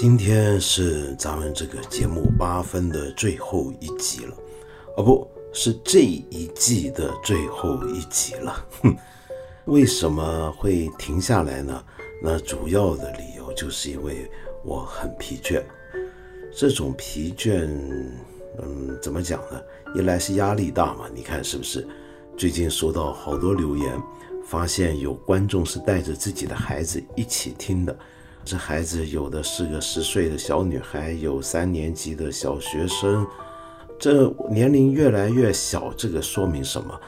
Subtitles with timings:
[0.00, 4.36] 今天是咱们这个节目八分的最后一集了，
[4.96, 8.64] 哦，不是这一季的最后一集了。
[8.80, 8.96] 哼，
[9.64, 11.84] 为什么会停下来呢？
[12.22, 14.30] 那主要的理由就是因为
[14.64, 15.64] 我很疲倦。
[16.56, 17.68] 这种疲倦，
[18.62, 19.60] 嗯，怎么讲呢？
[19.96, 21.84] 一来是压力大嘛，你看是不是？
[22.36, 24.00] 最近收到好多留言，
[24.46, 27.98] 发现有观众是带着自己的孩子一起听的。
[28.48, 33.26] 这孩子有的是个十岁的小女孩，有三年级的小学生，
[33.98, 36.98] 这年龄越来越小，这个说明什么？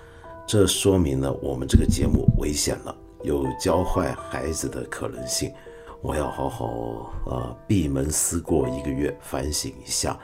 [0.47, 5.51] 这说明了我们这个节目危险了，有教坏孩子的可能性。
[6.03, 10.19] 我要好好呃闭门思过一个月，反省一下。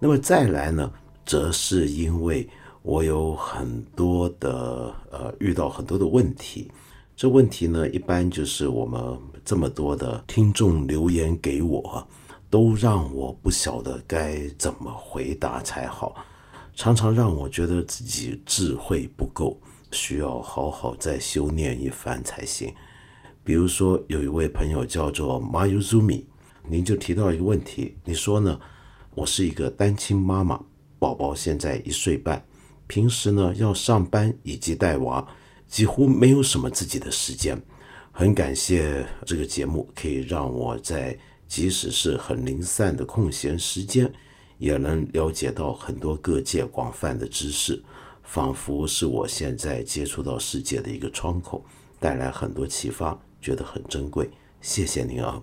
[0.00, 0.90] 那么再来呢，
[1.24, 2.48] 则是因为
[2.82, 6.72] 我有很多的呃遇到很多的问题。
[7.16, 12.06] 这问题呢，一般就是我们这么多的听众留言给我，
[12.50, 16.14] 都让我不晓得该怎么回答才好，
[16.74, 19.58] 常常让我觉得自己智慧不够，
[19.92, 22.70] 需要好好再修炼一番才行。
[23.42, 26.24] 比如说，有一位朋友叫做 Mayuzumi，
[26.68, 28.60] 您就提到一个问题，你说呢？
[29.14, 30.60] 我是一个单亲妈妈，
[30.98, 32.44] 宝宝现在一岁半，
[32.86, 35.26] 平时呢要上班以及带娃。
[35.68, 37.60] 几乎没有什么自己的时间，
[38.12, 44.10] 很感谢这个节目，可以让我在即使是很零散的空闲时间，
[44.58, 47.82] 也能了解到很多各界广泛的知识，
[48.22, 51.64] 仿佛是我现在接触到世界的一个窗口，
[52.00, 54.30] 带来很多启发，觉得很珍贵。
[54.60, 55.42] 谢谢您啊，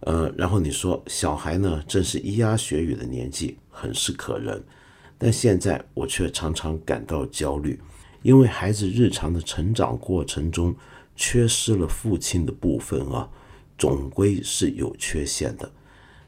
[0.00, 4.64] 呃，然后你说小孩呢正是咿呀学语的年纪，很是可人，
[5.18, 7.78] 但现在我却常常感到焦虑。
[8.22, 10.74] 因为孩子日常的成长过程中
[11.16, 13.28] 缺失了父亲的部分啊，
[13.78, 15.70] 总归是有缺陷的。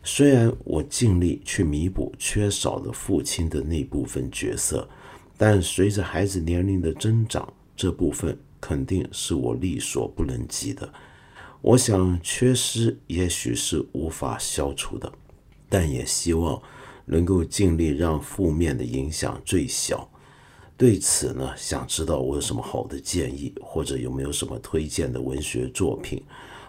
[0.02, 4.88] 虽然我尽力去弥补缺少的父亲的那部分角色，
[5.36, 10.92] 但随着孩子年龄的增长，这部分肯定是我力所不能及的。
[11.60, 15.12] 我想缺失也许是无法消除的，
[15.68, 16.60] 但也希望
[17.04, 20.08] 能够尽力让负面的影响最小。
[20.82, 26.20] 对此呢，想知道我有什么好的建议，或者有没有什么推荐的文学作品，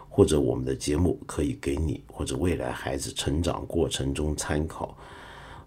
[0.07, 4.95] 或者我们的节目可以给你或者未来孩子成长过程中参考。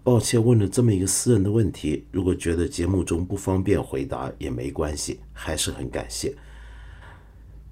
[0.01, 6.33] 抱歉问了这么一个私人的问题，如果觉得节目中不方便回答也没关系，还是很感谢。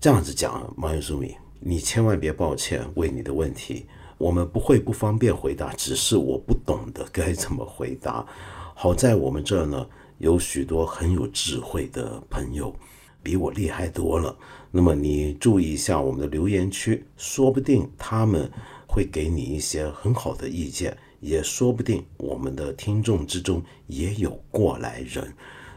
[0.02, 3.86] 这样子讲，马友苏米，你千万别抱歉为你的问题，
[4.18, 8.28] 我们不会不方便回答，只是我不懂得该怎么回答。
[8.74, 9.88] 好在我们这儿呢。
[10.18, 12.76] 有许多很有智慧的朋友，
[13.22, 14.38] 比我厉害多了。
[14.72, 18.52] 那么你注意一下我们的留言区，说不定他们
[18.88, 25.34] 会给你一些很好的意见，也说不定我们的听众之中也有过来人，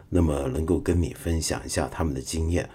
[0.09, 2.69] 那么能够跟你分享一下他们的经验。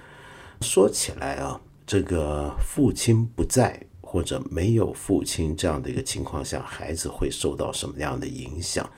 [0.61, 8.89] 说起来啊，这个父亲不在或者没有父亲这样的一个情况下，孩子会受到什么样的影响？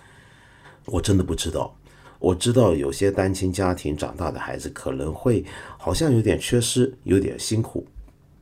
[0.85, 1.75] 我真的不知道。
[2.19, 5.43] 我知道有些单亲家庭长大的孩子可能会
[5.77, 7.85] 好像有点缺失，有点辛苦，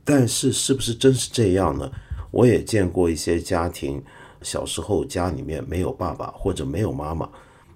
[0.04, 1.90] 但是是不是真是这样呢？
[2.30, 4.02] 我也见过一些家庭，
[4.42, 7.28] 小时候家里面没有爸爸或者没有妈妈，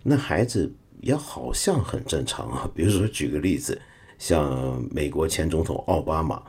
[0.03, 2.71] 那孩子也好像很正常啊。
[2.75, 3.79] 比如说举个例子，
[4.19, 6.41] 像美国前总统奥巴马，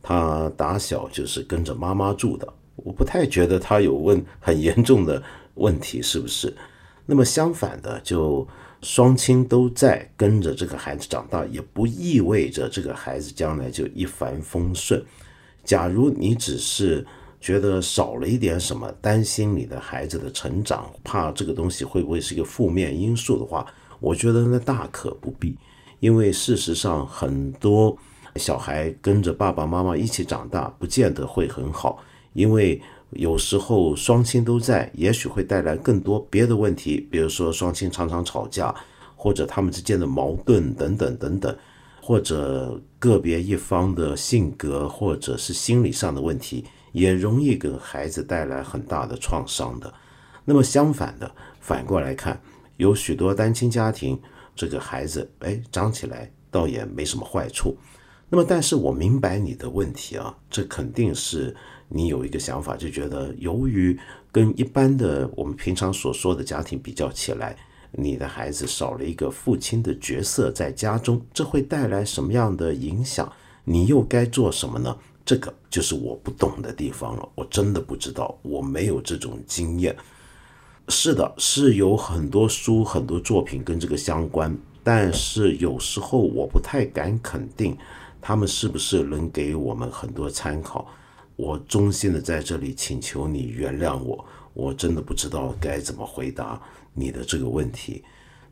[0.00, 2.46] 他打小就是跟着妈妈住的，
[2.76, 5.20] 我不太觉得他有问很严重的
[5.54, 6.54] 问题，是不是？
[7.04, 8.46] 那么相反的就。
[8.82, 15.04] 双亲都在跟着这个孩子长大，也不意味着这个孩子将来就一帆风顺。
[15.64, 17.04] 假如你只是
[17.40, 23.66] 觉得少了一点什么，担心你的孩子的成长，怕这个东西会不会是一个负面因素的话，
[24.00, 25.56] 我觉得那大可不必。
[26.00, 27.98] 因为事实上，很多
[28.36, 31.98] 小孩跟着爸爸妈妈一起长大，不见得会很好，
[32.32, 32.80] 因为。
[33.10, 38.74] 有时候双亲都在，也许会带来更多别的问题，比如说双亲常常吵架，
[39.16, 41.56] 或者他们之间的矛盾等等等等，
[42.02, 49.90] 或者个别一方的性格或者是心理上的问题，也容易给孩子带来很大的创伤的。
[50.44, 52.38] 那么相反的，反过来看，
[52.76, 54.20] 有许多单亲家庭，
[54.54, 57.74] 这个孩子哎长起来倒也没什么坏处。
[58.28, 61.56] 那么，但是我明白你的问题啊，这肯定是。
[61.88, 63.98] 你有一个想法，就觉得由于
[64.30, 67.56] 跟一般的我们平常所说的家庭比较起来，
[67.92, 73.30] 你的孩子少了一个父亲的角色在家中，这会带来什么样的影响？
[73.64, 74.96] 你又该做什么呢？
[75.24, 77.28] 这个就是我不懂的地方了。
[77.34, 79.94] 我真的不知道，我没有这种经验。
[80.88, 87.76] 是的，是有很多书、很多作品跟这个相关，但是有时候我不太敢肯定
[88.22, 90.90] 他们是不是能给我们很多参考。
[91.38, 94.24] 我衷心的在这里请求你原谅我，
[94.54, 96.60] 我真的不知道该怎么回答
[96.92, 98.02] 你的这个问题。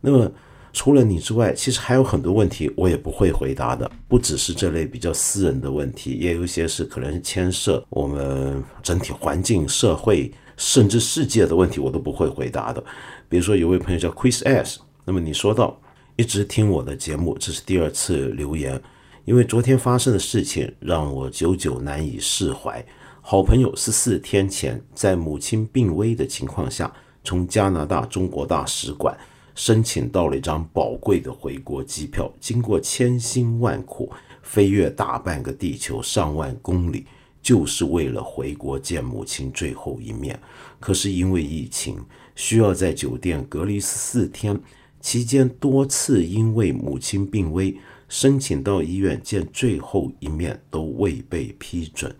[0.00, 0.30] 那么
[0.72, 12.80] 除了你之外，其实还有很多问题我也不会回答的，不只是这类比较私人的问题，也有一些是可能是牵涉我们整体环境、社会甚至世界的问题，我都不会回答的。
[13.28, 15.76] 比如说有位朋友叫 Chris S，那么你说到
[16.14, 18.80] 一直听我的节目，这是第二次留言。
[19.26, 22.84] 因为昨天发生的事情让我久久难以释怀。
[23.20, 26.92] 好朋友十四天前在母亲病危的情况下，
[27.24, 29.18] 从加拿大中国大使馆
[29.56, 34.12] 申请到了一张宝贵的回国机票，经过千辛万苦，
[34.42, 37.04] 飞越大半个地球上万公里，
[37.42, 40.38] 就是为了回国见母亲最后一面。
[40.78, 41.98] 可是因为疫情，
[42.36, 44.56] 需要在酒店隔离十四天，
[45.00, 47.76] 期间多次因为母亲病危。
[48.08, 52.14] 申请到医院见最后一面都未被批准。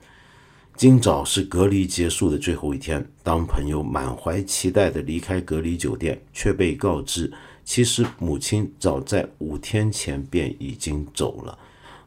[0.77, 7.33] 今早是隔离结束的最后一天，当朋友满怀期待地离开隔离酒店，却被告知，
[7.65, 11.59] 其实母亲早在五天前便已经走了。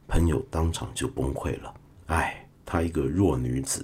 [0.07, 1.73] 朋友当场就崩溃了。
[2.07, 3.83] 唉，她一个弱女子，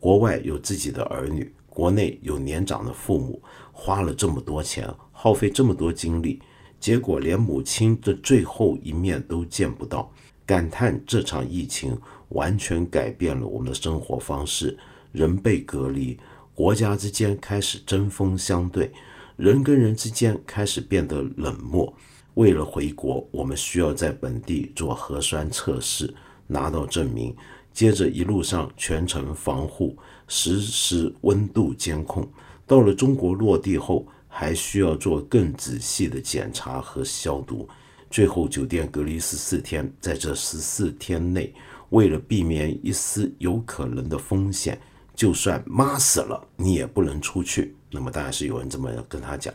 [0.00, 6.40] 国外有自己的儿女，国内有年长的父母，花了这么多钱，耗费这么多精力。
[6.82, 10.10] 结果连母亲的最后一面都见不到，
[10.44, 11.96] 感叹这场疫情
[12.30, 14.76] 完全改变了我们的生活方式。
[15.12, 16.18] 人被隔离，
[16.56, 18.90] 国家之间开始针锋相对，
[19.36, 21.94] 人跟人之间开始变得冷漠。
[22.34, 26.12] 为了回国，我们需要在本地做核酸测试，
[26.48, 27.32] 拿到证明，
[27.72, 29.96] 接着一路上全程防护，
[30.26, 32.28] 实时温度监控。
[32.66, 34.04] 到了中国落地后。
[34.34, 37.68] 还需要做更仔细的检查和消毒，
[38.10, 39.92] 最后酒店隔离十四天。
[40.00, 41.54] 在这十四天内，
[41.90, 44.80] 为了避免一丝有可能的风险，
[45.14, 47.76] 就算妈死了，你也不能出去。
[47.90, 49.52] 那么当然是有人这么跟他讲。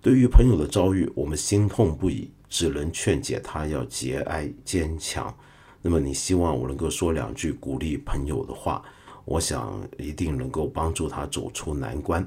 [0.00, 5.32] 对于朋友的遭遇，我们心痛不已，只能劝解他要节哀坚强。
[5.82, 8.82] 那么你希望我能够说两句鼓励朋友的话，
[9.26, 12.26] 我想一定能够帮助他走出难关。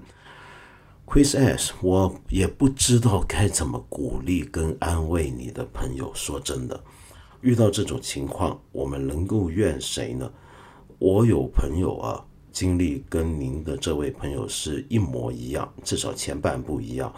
[1.14, 6.10] Chris S，我也不知道该怎么鼓励跟安慰你的朋友。
[6.16, 6.84] 说真的，
[7.42, 10.32] 遇到这种情况，我们能够怨谁呢？
[11.00, 12.24] 我有朋友啊，
[12.54, 17.14] 经历跟您的这位朋友是一模一样，至少前半部一样，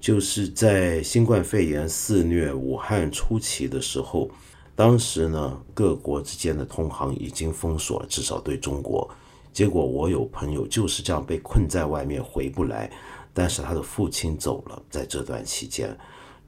[0.00, 4.28] 就是在新冠肺炎肆虐武汉初期的时候，
[4.74, 9.08] 当时呢，各国之间的通航已经封锁了，至少对中国。
[9.52, 12.90] 结果我有朋友就是这样被困在外面回不来，
[13.34, 15.96] 但是他的父亲走了，在这段期间，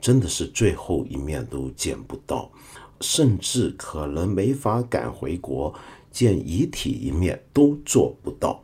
[0.00, 2.50] 真的是最后一面都见不到，
[3.00, 5.74] 甚至可能没法赶回国
[6.10, 8.62] 见遗体一面都做不到，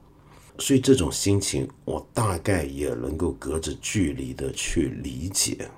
[0.59, 5.71] 所以这种心情我大概也能够隔着距离的去理解。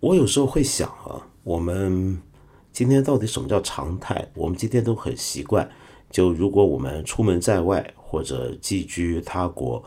[0.00, 2.20] 我有时候会想啊，我们
[2.72, 4.26] 今天到底什么叫常态？
[4.34, 5.70] 我们今天都很习惯。
[6.10, 9.82] 就如果我们出门在外或者寄居他国，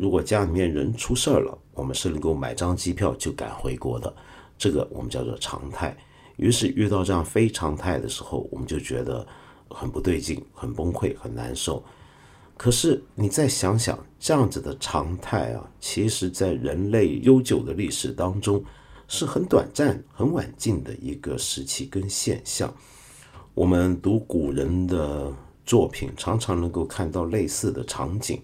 [0.00, 4.14] 如果家里面人出事儿了，我们是能够买张机票就赶回国的，
[4.56, 5.96] 这个我们叫做常态。
[6.36, 9.26] 于是遇到这样非常态的时候，我们就觉得
[9.70, 11.82] 很不对劲、很崩溃、很难受。
[12.56, 18.64] 可是你再想想，这样子的常态啊，其实在人类悠久的历史当中
[19.08, 22.72] 是很短暂、很晚近的一个时期跟现象。
[23.54, 25.32] 我们读古人的。
[25.66, 28.40] 作品常常能够看到类似的场景。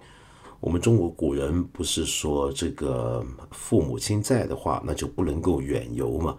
[0.62, 6.38] 我们中国古人不是说这个父母亲在的话，那就不能够远游嘛？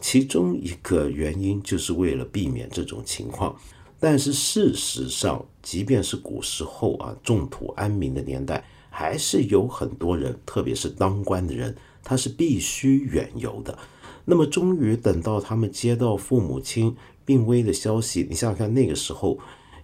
[0.00, 3.54] 其中一个原因就是为了避免这种情况。
[4.00, 13.78] 但是事实上，即便是古时候啊，众土安民的年代，还是有很多人，特别是当官的人，他是必须远游的。
[14.24, 16.96] 那么，终于等到他们接到父母亲
[17.26, 19.38] 病危的消息，你想想看，那个时候。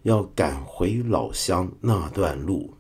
[0.04, 2.74] 要赶回老乡那段路，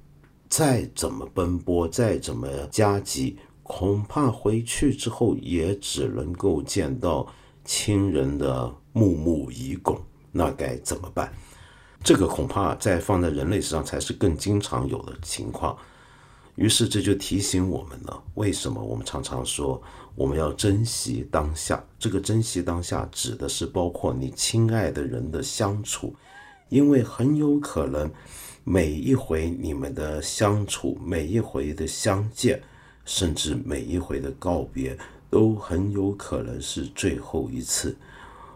[0.56, 7.26] 再怎么奔波，再怎么加急，恐怕回去之后也只能够见到
[7.64, 11.32] 亲人的木木遗拱，那该怎么办？
[12.04, 15.76] 这个恐怕在放在人类史上才是更经常有的情况。
[16.54, 19.82] 于是这就提醒我们了：为什么我们常常说
[20.14, 21.84] 我们要珍惜当下？
[21.98, 26.14] 这个珍惜当下指的是包括你亲爱的人的相处。
[26.70, 28.10] 因为很有可能
[28.66, 32.62] 每一回你们的相处，每一回的相见，
[33.04, 34.96] 甚至每一回的告别，
[35.28, 37.94] 都很有可能是最后一次。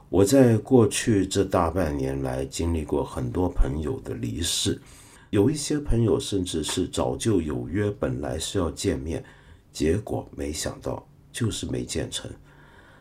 [0.09, 4.81] 我在过去这大半年来经历过很多朋友的离世，
[5.29, 9.23] 有一些朋友甚至是早就有约，本来是要见面，
[9.71, 12.31] 结果没想到就是没见成。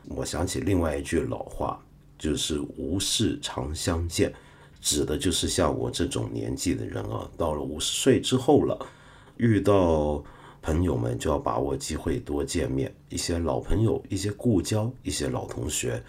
[0.10, 1.80] 我想起另外一句老话，
[2.20, 4.34] 就是“无事常相见”，
[4.82, 8.78] 指的就是像我这种年纪的人啊，到了五十岁之后了，
[9.38, 10.24] 遇到
[10.62, 16.02] 朋友们就要把握机会多见面，一些老朋友，一些故交，一些老同学。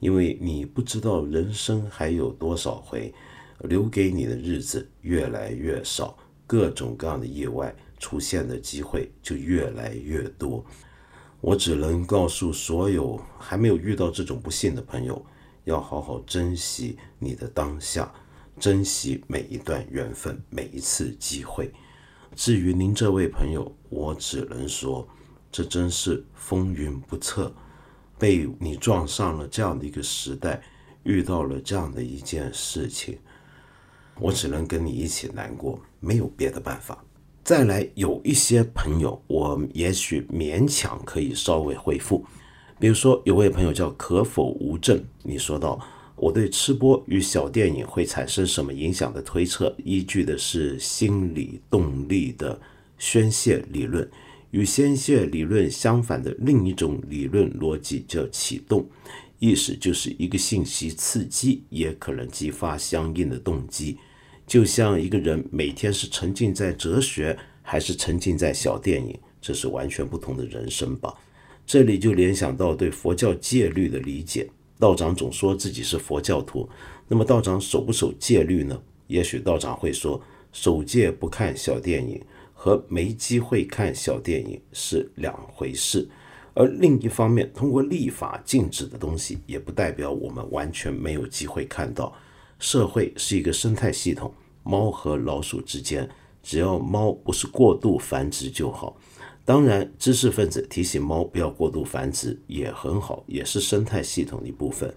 [0.00, 3.12] 因为你不知道人生还有多少回，
[3.64, 10.64] 留给你的日子越来越少，各种各样的意外出现的机会就越来越多。
[11.40, 15.20] 我只能告诉所有还没有遇到这种不幸的朋友，
[15.68, 18.10] 要好好珍惜你的当下，
[18.58, 21.70] 珍惜每一段缘分，每一次机会。
[22.34, 25.06] 至于您这位朋友，我只能说，
[25.52, 27.54] 这真是风云不测。
[28.18, 30.62] 被你撞上了这样的一个时代，
[31.02, 33.18] 遇到了这样的一件事情，
[34.18, 37.04] 我只能跟你一起难过，没有别的办法。
[37.44, 42.24] 再来，有一些朋友，我也许勉强可以稍微回复。
[42.80, 45.80] 比如说，有位朋友叫可否无证，你说到
[46.14, 52.60] 我对吃播与小电影会产生什么影响的推测，依据的是心理动力的
[52.96, 54.08] 宣泄理论。
[54.50, 58.88] 与宣泄理论相反的另一种理论逻辑叫启动，
[59.38, 63.98] 意思就是一个信息刺激也可能激发相应的动机。
[64.46, 71.12] 就像一个人每天是沉浸在哲学还是沉浸在小电影，这是完全不同的人生吧。
[71.68, 74.48] 这里就联想到对佛教戒律的理解。
[74.78, 76.66] 道长总说自己是佛教徒，
[77.06, 78.80] 那么道长守不守戒律呢？
[79.06, 80.18] 也许道长会说，
[80.50, 82.18] 守戒不看小电影。
[82.60, 86.08] 和没机会看小电影是两回事，
[86.54, 92.12] 而另一方面，通过立法禁止的东西，也不代表我们完全没有机会看到。
[92.58, 94.34] 社会是一个生态系统，
[94.64, 96.08] 猫和老鼠之间，
[96.42, 98.96] 只要猫不是过度繁殖就好。
[99.48, 104.92] 当然，知识分子提醒猫不要过度繁殖也很好，也是生态系统的一部分。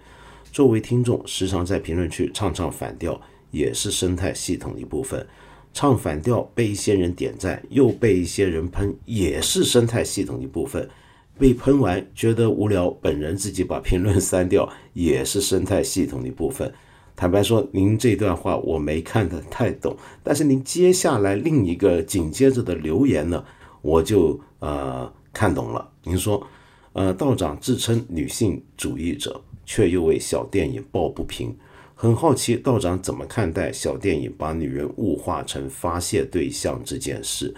[0.51, 3.17] 作为听众，时常在评论区唱唱反调，
[3.51, 5.25] 也是生态系统的一部分。
[5.73, 10.85] 唱反调被一些人点赞，又被一些人喷，也是生态系统的一部分。
[11.39, 16.69] 被喷完觉得无聊，本人自己把评论删掉，也是生态系统的一部分。
[17.15, 23.45] 坦白说，您这段话我没看得太懂，但是您接下来另一个紧接着的留言呢，
[23.81, 25.89] 我就呃看懂了。
[26.03, 26.45] 您说，
[26.93, 31.55] 呃，道长自称女性主义者，却又为小电影抱不平。
[31.95, 37.53] 很好奇道长怎么看待小电影把女人物化成发泄对象这件事？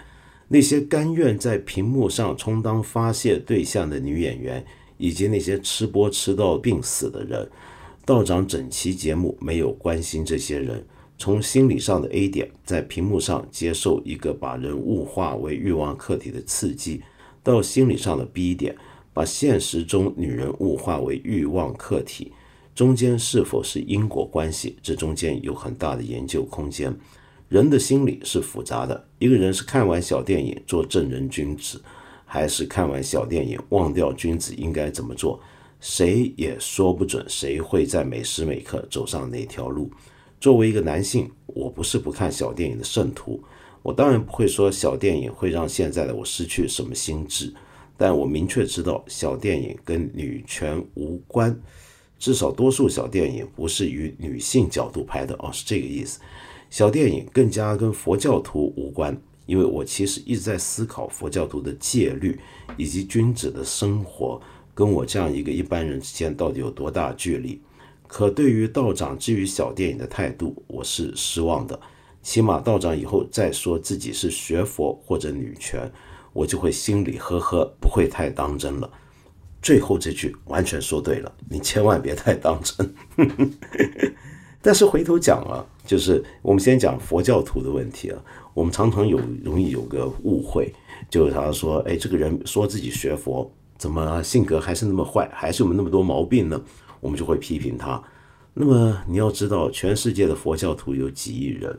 [0.48, 4.62] 那些甘愿在屏幕上充当发泄对象的女演员，
[4.98, 7.48] 以及那些吃播吃到病死的人，
[8.04, 10.84] 道长整期节目没有关心这些人。
[11.16, 17.02] 从心理上的 A 点，在屏幕上接受一个把人物化为欲望客体的刺激，
[17.42, 18.76] 到心理上的 B 点，
[19.12, 22.32] 把现实中女人物化为欲望客体。
[22.74, 24.76] 中间是否是因果关系？
[24.82, 26.94] 这中间有很大的研究空间。
[27.48, 29.06] 人的心理是复杂的。
[29.20, 31.80] 一个人是看完小电影做正人君子，
[32.24, 35.40] 还是看完小电影忘掉君子应该怎么做？
[35.80, 39.88] 谁也说不准谁会在每时每刻走上哪条路。
[40.44, 43.42] 作为一个男性，我不是不看小电影的圣徒，
[43.82, 47.50] 我当然不会说小电影会让现在的我失去什么心智，
[47.96, 51.58] 但我明确知道小电影跟女权无关。
[52.18, 56.20] 至少多数小电影不是与女性角度拍的哦，是这个意思。
[56.68, 62.38] 小电影更加跟佛教徒无关，因为我其实一直在思考佛教徒的戒律
[62.76, 64.38] 以及君子的生活
[64.74, 67.58] 跟我这样一个一般人之间到底有多大距离。
[68.06, 71.78] 可对于道长至于小电影的态度，我是失望的。
[72.22, 75.90] 起码道长以后再说自己是学佛或者女权，
[76.32, 78.90] 我就会心里呵呵，不会太当真了。
[79.60, 82.94] 最后这句完全说对了，你千万别太当真。
[84.62, 88.18] 但是回头讲啊，就是我们先讲佛教徒的问题啊，
[88.54, 90.72] 我们常常有容易有个误会，
[91.10, 96.58] 就是他说，哎，这个人说自己学佛，怎么性格还是那么坏，还是有那么多毛病呢？
[97.04, 98.02] 我们就会批评他。
[98.54, 101.78] 那么你要知道，全世界的佛教徒有几亿人，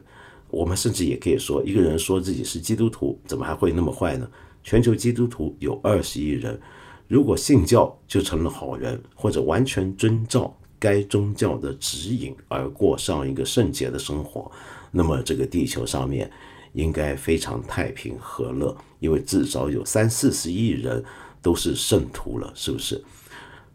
[0.51, 4.29] 我们甚至也可以说，一个人说自己是基督徒，怎么还会那么坏呢？
[4.63, 6.59] 全球基督徒有二十亿人。
[7.07, 14.51] 如果信教就成了好人，或者完全遵照、该宗教的指引而过上一个圣洁的生活，
[14.91, 16.29] 那么这个地球上面
[16.73, 21.03] 应该非常太平和乐，因为至少有三四十亿人
[21.41, 23.03] 都是圣徒了，是不是？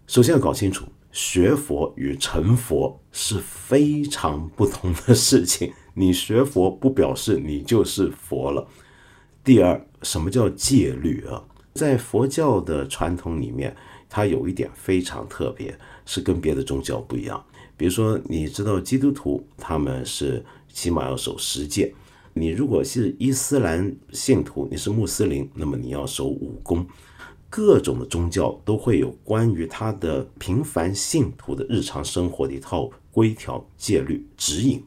[0.06, 5.72] 首先要搞清楚，学佛与成佛是非常不同的事情。
[5.94, 8.66] 你学佛不表示你就是佛了。
[9.42, 11.42] 第二，什么叫戒律啊？
[11.74, 13.74] 在佛教的传统里面，
[14.08, 17.42] 它有一点非常特别，是跟别的宗教不一样。
[17.76, 21.92] 比如说，你知道基督徒他们是起码要守十戒，
[22.34, 26.86] 你如果是伊斯兰信徒，你是穆斯林，那么你要守五功。
[27.50, 34.82] 各种的宗教都会有关于他的平凡信徒的日常生活的一套规条、戒律、指引。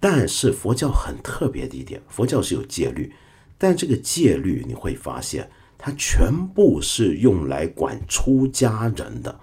[0.00, 3.12] 但是佛教很特别的一点，佛教是有戒律，
[3.56, 9.38] 但这个戒律你会发现，它全部是用来管出家人的，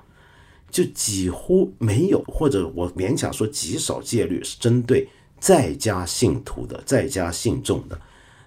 [0.69, 5.07] 就几乎没有，或者我勉强说极少戒律是针对
[5.39, 7.97] 在家信徒的，在家信众的。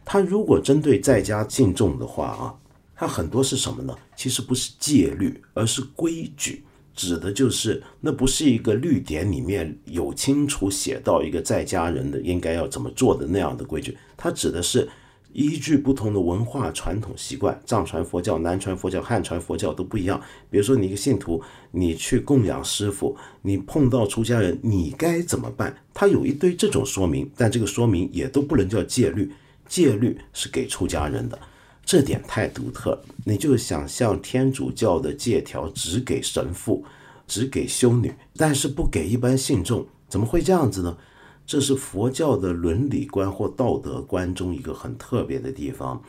[0.04, 2.54] 他如果针对在家信众的话啊，
[3.02, 3.92] 那很多是什么呢？
[4.14, 6.62] 其实不是戒律，而是规矩。
[6.94, 14.88] 指的就是那不是一个律典里面有清楚写到一个在家人的应该要怎么做的那样的规矩，它指的是
[15.32, 20.22] 依据不同的文化传统习惯，藏传佛教、南传佛教、汉传佛教都不一样。
[20.48, 21.42] 比如说你一个信徒，
[21.72, 25.76] 你去供养师傅，你碰到出家人，你该怎么办？
[25.92, 29.32] 他有一堆这种说明，但这个说明也都不能叫戒律，
[29.66, 31.36] 戒律是给出家人的。
[31.84, 36.84] 这点太独特了，你就想象天主教的借条只给神父，
[37.26, 40.96] 只给修女，但是不给一般信众，怎么会这样子呢？
[41.44, 46.00] 这是佛教的伦理观或道德观中一个很特别的地方。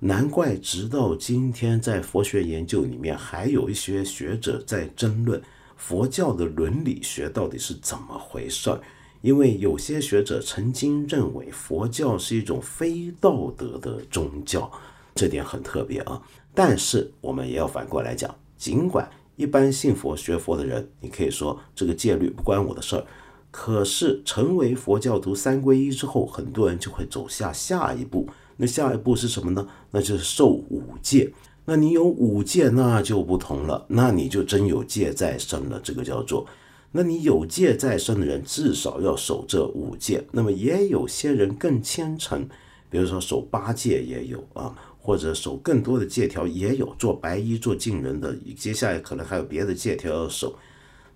[0.00, 5.40] 难怪直到今天，在佛学研究里面，还有一些学者在争论
[5.76, 8.80] 佛教的伦理学到底是怎么回事儿。
[9.22, 14.70] 因为有些学者曾经认为佛教是一种非道德的宗教。
[15.14, 16.20] 这点很特别啊，
[16.54, 23.04] 但是我们也要反过来讲，尽管一般信佛学佛的人，你可以说这个戒律不关我的事儿，
[23.50, 28.28] 可是成为佛教徒三皈依之后，很多人就会走下下一步。
[28.58, 29.66] 那下一步是什么呢？
[29.90, 31.32] 那就是受五戒。
[31.64, 35.80] 那你有五戒，那就不同了，那你就真有戒在身了。
[35.82, 36.46] 这个叫做，
[36.92, 40.24] 那你有戒在身的人，至少要守这五戒。
[40.32, 42.46] 那么也有些人更虔诚，
[42.90, 44.76] 比如说守八戒也有啊。
[45.04, 50.56] 或者守更多的借条也有，做白衣做净人的，接下来可能还有别的借条要守。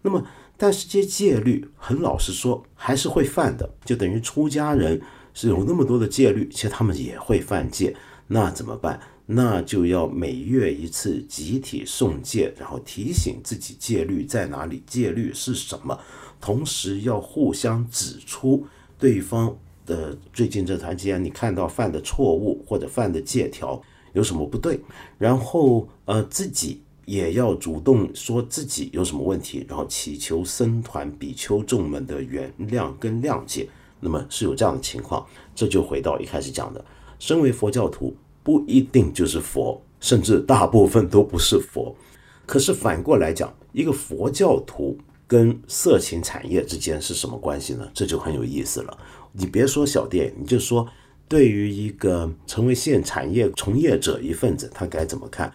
[0.02, 3.70] 那么，但是这戒律，很老实说，还是会犯的。
[3.84, 5.00] 就等于出家人
[5.32, 7.96] 是有那么多的戒律，其实他们也会犯戒。
[8.26, 9.00] 那怎么办？
[9.26, 15.96] 那就要每月一次集体诵戒，然后提醒自己戒律在哪里，戒律是什么，
[16.40, 18.66] 同时要互相指出
[18.98, 19.56] 对方。
[19.86, 23.80] 的最近这段时间，你看到犯的错误或者犯的戒条
[24.12, 24.78] 有什么不对，
[25.16, 33.68] 然后呃自己也要主动说自己有什么问题，然后祈求僧团比丘众们的原谅跟谅解。
[33.98, 36.84] 那么是有这样的情况，这就回到一开始讲的，
[37.18, 41.96] 身为佛教徒不一定就是佛，甚至大部分都不是佛。
[42.44, 47.88] 可是反过来讲，一个佛教徒跟色情产业之间是什么关系呢？
[47.94, 48.98] 这就很有意思了。
[49.36, 50.88] 你别说小店，你就说
[51.28, 55.52] 对于一个成为性产业从业者一份子，他该怎么看？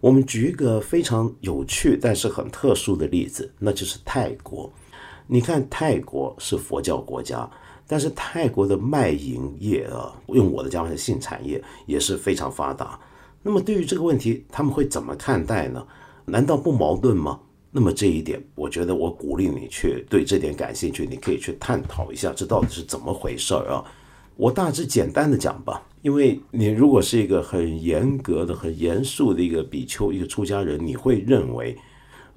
[0.00, 4.72] 我们举一个非常有趣但是很特殊的例子，那就是泰国。
[5.28, 7.48] 你看，泰国是佛教国家，
[7.86, 12.98] 但是泰国的卖淫业啊，用我的讲法是，性产业也是非常发达。
[13.42, 15.86] 那么对于这个问题，他们会怎么看待呢？
[16.24, 17.40] 难道不矛盾吗？
[17.74, 23.82] 那么这一点，我觉得我鼓励你去对这点感兴趣，你可以去探讨一下，这到底是怎么回事儿啊？
[24.36, 31.74] 我大致简单的讲吧，因为你如果是一个很严格的、很严肃的一个比丘、一个出家人，你会认为，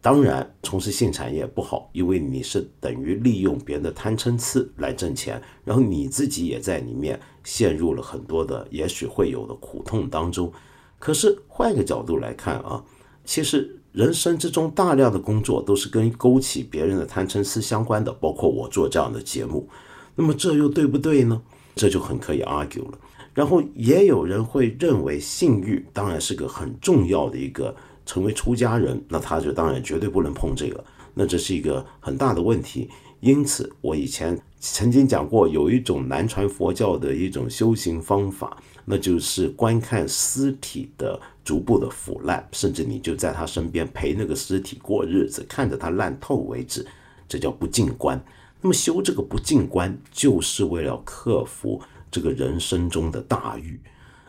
[0.01, 10.49] 当然从事性产业不好，因为你是等于利用别人的贪嗔痴来挣钱，然后你自己也在里面陷入了很多的也许会有的苦痛当中。
[10.97, 12.81] 可是换一个角度来看啊，
[13.25, 13.77] 其实。
[13.95, 19.69] 人生之中大量的工作都是跟勾起别人的贪嗔痴相关的，包括我做这样的节目。
[20.15, 21.41] 那么这又对不对呢？
[21.75, 22.99] 这就很可以 argue 了。
[23.33, 27.73] 然后也有人会认为性欲当然是个很重要的一个，
[28.05, 32.89] 成为出家人，那他就当然绝对不能碰这个，那这是一个很大的问题。
[33.25, 41.19] 因此，我以前曾经讲过，有一种南传佛教的一种修行方法，那就是观看尸体的。
[41.45, 46.83] 逐步的腐烂，甚至你就在他身边陪那个尸体过日子，看着他烂透为止。
[47.29, 48.19] 这叫不进关。
[48.61, 53.79] 那么修这个不进关，就是为了克服这个人生中的大欲。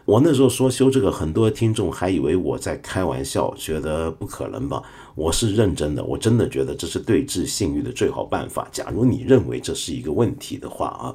[0.04, 4.82] 我那时候说修这个，很多听众还以为我在开玩笑，觉得不可能吧？
[5.16, 8.68] 我是认真的，我真的觉得这是对治性欲的最好办法。
[8.70, 11.14] 假如你认为这是一个问题的话啊，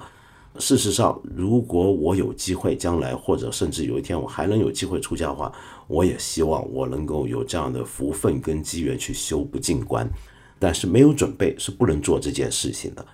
[0.58, 5.54] 事实上，如果我有机会将来，或者甚至有一天我还能有机会出家的话，
[5.88, 10.10] 我也希望我能够有这样的福分跟机缘去修不进关。
[10.58, 13.06] 但是没有准备是不能做这件事情的。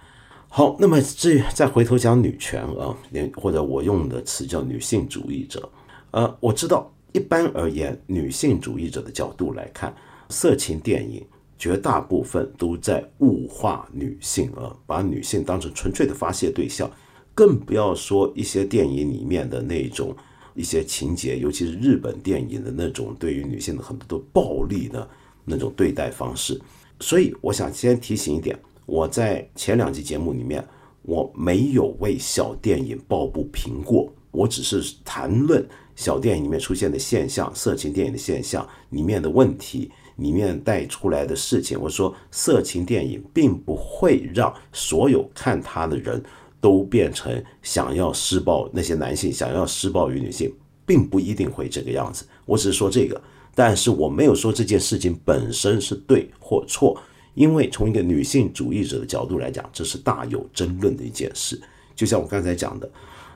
[0.47, 2.95] 好，那么这再回头讲女权啊，
[3.35, 5.69] 或者我用的词叫女性主义者。
[6.11, 9.93] 呃，我知道一般而言，女性主义者的角度来看，
[10.29, 11.25] 色情电影
[11.57, 16.89] 绝大部分都在物化女性啊，把女性当成纯粹的发泄对象，
[17.33, 20.15] 更不要说一些电影里面的那种
[20.53, 25.07] 一些情节，尤其是日本电影的那种对于女性的很多的暴力的
[25.45, 26.59] 那种对待方式。
[26.99, 28.57] 所以，我想先提醒一点。
[28.85, 30.65] 我在前两集节目里面，
[31.01, 41.79] 我没有为小电影抱不平过，我只是谈论小电影里面出现的现象，色情电影的现象里面的问题，里面带出来的事情。
[41.81, 46.21] 我说，色情电影并不会让所有看它的人
[46.61, 50.53] 都变成想要施暴，那些男性想要施暴于女性，
[50.85, 52.25] 并不一定会这个样子。
[52.45, 53.21] 我只是说这个，
[53.55, 57.01] 但是我没有说这件事情本身是对或错。
[57.35, 61.61] 因为从一个女性主义者的角度来讲，这是大有争论的一件事。
[61.95, 62.89] 就像我刚才讲的，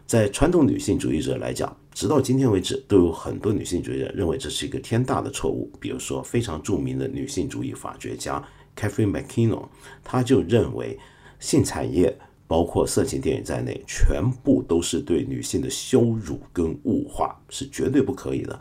[0.08, 5.72] 在传统女性主义者来讲，直到今天为止，都有很多女性主义者认为这是一个天大的错误。
[5.80, 8.44] 比如说，非常著名的女性主义法学家
[8.76, 9.68] Catherine McKinnon，
[10.04, 10.98] 她就认为
[11.40, 18.60] 性产业包括色情电影在内，全部都是对女性的羞辱跟物化，是绝对不可以的。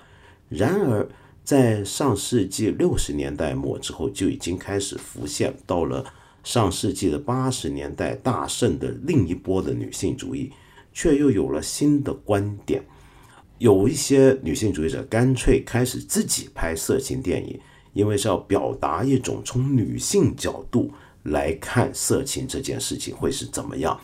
[0.48, 1.08] 然而，
[1.44, 5.54] 在上世纪六十年代末之后，就已经开始浮现。
[5.66, 6.04] 到了
[6.42, 10.52] 上世纪的八十年代大盛的另一波的女性主义，
[10.92, 12.84] 却又有了新的观点。
[13.60, 17.60] 有一些女性主义者干脆开始自己拍色情电影，
[17.92, 20.90] 因为是要表达一种从女性角度
[21.24, 24.00] 来看色情这件事情会是怎么样。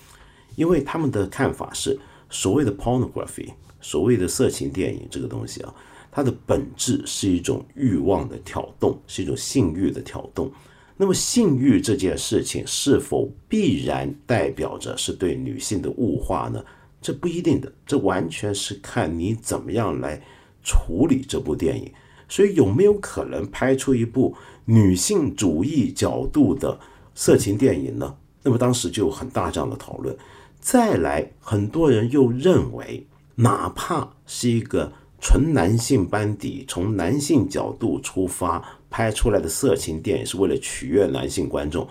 [0.56, 3.48] 因为他们的看法是，所谓的 pornography，
[3.80, 5.74] 所谓的色情电影这个东西啊。
[6.12, 10.52] 它的本质是一种欲望的挑动，是一种性欲的挑动。
[10.98, 16.62] 那么，性欲这件事情是否必然代表着是对女性的物化呢？
[17.06, 20.20] 这不一定的，这完全是看你怎么样来
[20.64, 21.92] 处理这部电影。
[22.28, 26.80] 所以，有没有可能拍出一部女性主义角度的
[27.14, 28.16] 色情电影呢？
[28.42, 30.16] 那么，当时就有很大这样的讨论。
[30.58, 34.92] 再来，很多人又认为，哪怕是一个。
[35.18, 41.88] 纯男性班底，从男性角度出发拍出来的色情电影是为了取悦男性观众，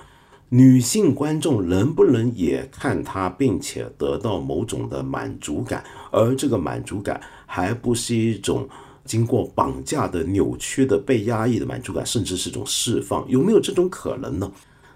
[0.49, 5.83] 女性观众能不能也看它，并且得到某种的满足感？
[6.11, 8.67] 而这个满足感还不是一种
[9.03, 14.51] 经过绑架的、扭曲的、被压抑的满足感，甚至是一种释放，有没有这种可能呢？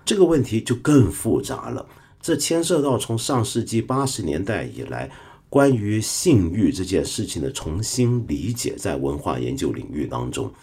[0.05, 1.85] 这个问题就更复杂了，
[2.21, 5.09] 这牵涉到从上世纪八十年代以来。
[5.51, 10.53] 关于性欲这件事情的重新理解，在文化研究领域当中，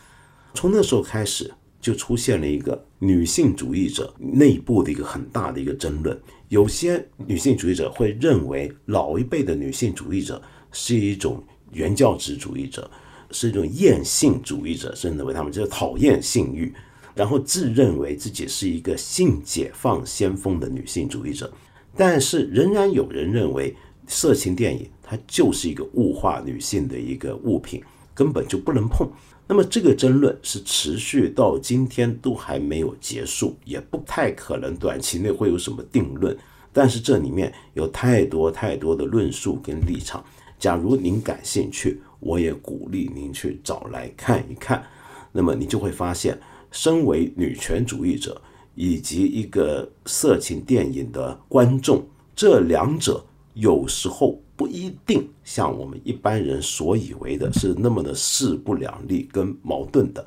[0.55, 1.53] 从那时候开始
[1.87, 6.21] 就出现了一个女性主义者内部的一个很大的一个争论。
[6.49, 12.91] 有些女性主义者会认为，老一辈的女性主义者是一种原教旨主义者，
[13.31, 16.75] 是一种厌性主义者，甚至为他们就是讨厌性欲，
[17.15, 21.53] 然后自认为自己是一个性解放先锋的女性主义者。
[21.97, 23.73] 但是，仍然有人认为。
[24.09, 27.83] 色情电影它就是一个物化女性的一个物品，
[28.15, 29.11] 根本就不能碰。
[29.49, 36.37] 那么这个争论是持续到今天都还没有结束，也不太可能短期内会有什么定论。
[36.73, 40.25] 但是这里面有太多太多的论述跟立场。
[40.59, 44.85] 假如您感兴趣，我也鼓励您去找来看一看。
[45.33, 46.39] 那么你就会发现，
[46.71, 48.41] 身为女权主义者
[48.75, 52.05] 以及一个色情电影的观众，
[52.35, 53.25] 这两者。
[53.59, 60.25] 有时候不一定像我们一般人所以为的是那么的势不两立跟矛盾的。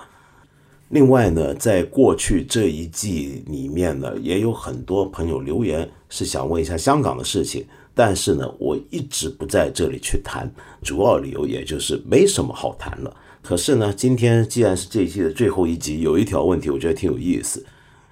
[0.89, 13.15] 另外呢，在过去这一季里面呢，也有很多朋友留言是想问一下香港的事情，但是呢，我一直不在这里去谈，主要理由也就是没什么好谈了。
[13.41, 17.63] 可是呢，今天既然是这一季的最后一集，有一条问题我觉得挺有意思。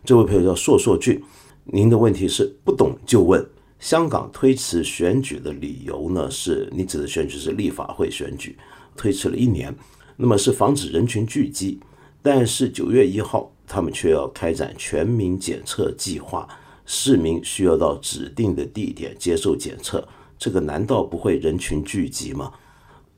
[0.05, 1.21] 这位朋友叫硕硕俊，
[1.65, 3.43] 您的问题是不懂就问。
[3.79, 6.29] 香港推迟选举的理由呢？
[6.31, 8.57] 是你指的选举是立法会选举，
[8.95, 9.73] 推迟了一年，
[10.15, 11.79] 那么是防止人群聚集。
[12.21, 16.47] 但是九月一号，他们却要开展全民检测计划，
[16.85, 20.05] 市民需要到指定的地点接受检测，
[20.37, 22.51] 这个难道不会人群聚集吗？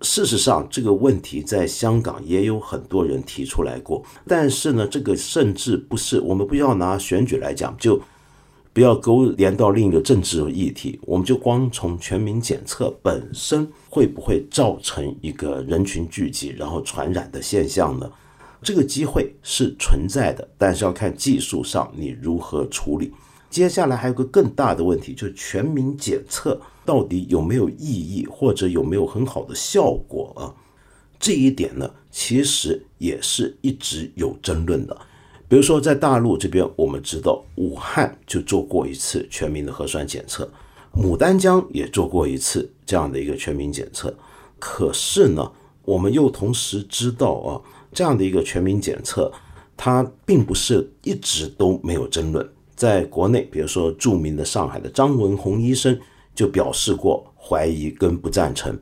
[0.02, 8.00] 事实上，这个问题在香港也有很多人提出来过，但是呢，这个甚至不是我们不要拿选举来讲，就
[8.72, 18.10] 不要勾连到另一个政治议题，我们就光从全民检测本身会不会造成一个人群聚集然后传染的现象呢？
[18.62, 23.12] 这个机会是存在的，但是要看技术上你如何处理。
[23.50, 26.60] 接下来还有个更大的问题，就是全民检测。
[26.86, 30.50] 到底有没有意义，或者有没有很好的效果啊？
[31.20, 34.98] 这一点呢，其实也是一直有争论的。
[35.50, 40.48] 比如说，在大陆这边，我们知道武汉就做过一次全民的核酸检测，
[40.96, 44.16] 牡丹江也做过一次这样的一个全民检测。
[44.60, 45.52] 可是呢，
[45.84, 47.60] 我们又同时知道啊，
[47.92, 49.30] 这样的一个全民检测，
[49.76, 52.48] 它并不是一直都没有争论。
[52.76, 56.00] 在国内，比如说著名的上海的张文宏医生。
[56.36, 58.74] 就表示过怀疑跟不赞成，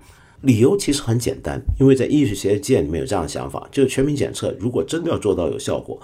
[0.41, 5.99] 理由其实很简单，因为在医学界里面有这样的想法，就是全民检测如果真的要做到有效果，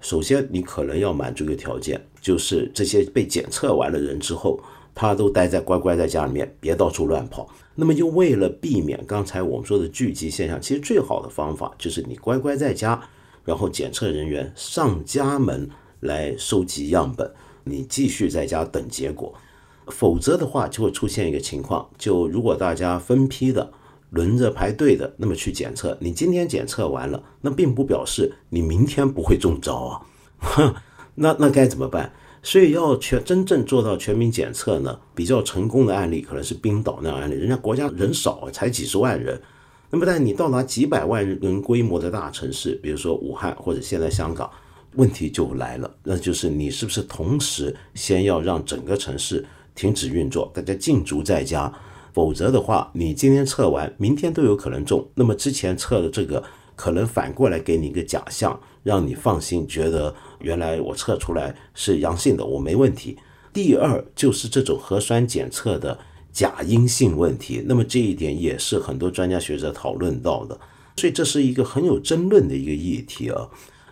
[0.00, 4.60] 首先你可能要满足一个条件，就是这些被检测完的人之后，
[4.94, 7.48] 他都待在乖乖在家里面，别到处乱跑。
[7.74, 13.02] 那么又为了避免刚才我们说的聚集现象，其实最好的方法就是你乖乖在家，
[13.44, 15.68] 然后检测人员上家门
[16.00, 17.30] 来收集样本，
[17.64, 19.34] 你继续在家等结果。
[19.88, 23.72] 否则的话，就会出现一个情况：就如果大家分批的
[24.10, 30.74] 轮着排队的，那么去检测，你今天检测完了，那并不表示你明天不会中招啊。
[31.16, 32.12] 那那该怎么办？
[32.42, 34.98] 所以要全真正做到全民检测呢？
[35.14, 39.40] 比较成功的案例可能是冰岛那样案例，人家国家人少，才几十万人。
[39.90, 44.50] 那么但你到达几百万人规模的大城市，比如说武汉或者现在香港，
[44.94, 49.44] 问题就来了，那就是你是不是同时先要让整个城市？
[49.74, 51.70] 停止运作，大家禁足在家，
[52.16, 55.06] 否则的话，你今天测完，明天都有可能中。
[55.14, 56.42] 那么之前测的这个，
[56.74, 63.18] 可能反过来给你一个假象，让你放心，觉得原来我测出来是阳性的，我没问题。
[63.52, 65.98] 第二就是这种核酸检测的
[66.32, 70.58] 假阴性问题，那么这一点也是很多专家学者讨论到的，
[70.96, 73.46] 所以这是一个很有争论的一个议题啊。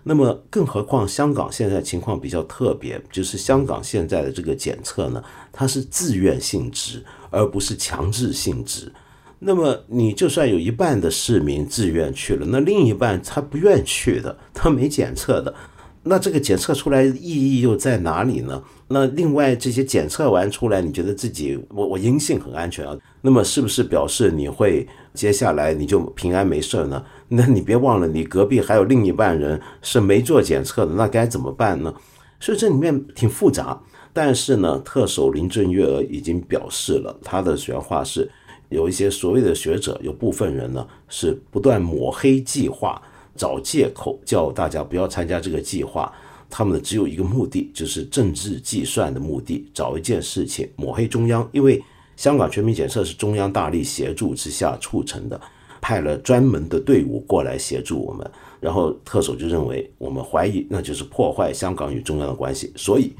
[0.06, 8.92] 那么，更何况香港现在情况比较特别，就是香港现在的这个检测呢，它是自愿性质，而不是强制性质。
[9.38, 15.54] 那么，你就算有一半的市民自愿去了，那另一半他不愿去的，他没检测的。
[16.02, 18.62] 那这个检测出来意义又在哪里呢？
[18.86, 22.96] 那另外这些检测完出来，你觉得自己我我阴性很安全啊？
[23.22, 27.02] 那么是不是表示你会接下来你就平安没事呢？
[27.28, 31.92] 那你别忘了，你隔壁还有另一半人是没做检测的，那该怎么办呢？
[32.38, 33.80] 所以这里面挺复杂。
[34.12, 38.30] 但是呢，特首林郑月娥已经表示了，她的原话是，
[38.68, 43.00] 有一些所谓的学者，有部分人呢是不断抹黑计划。
[43.36, 46.12] 找借口叫大家不要参加这个计划，
[46.56, 51.48] 他们的只有一个目的，就是政治计算的目的，找一件事情抹黑中央。
[51.50, 51.82] 因为
[52.16, 55.40] 香港全民检测是中央大力协助之下促成的，
[55.80, 58.30] 派了专门的队伍过来协助我们。
[58.60, 63.12] 然后特首就认为我们怀疑那就是破坏香港与中央的关系，所以